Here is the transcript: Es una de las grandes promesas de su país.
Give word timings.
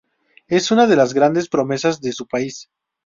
Es 0.47 0.71
una 0.71 0.87
de 0.87 0.95
las 0.95 1.13
grandes 1.13 1.47
promesas 1.47 2.01
de 2.01 2.11
su 2.11 2.25
país. 2.25 2.71